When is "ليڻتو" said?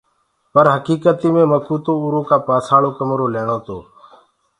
3.33-3.77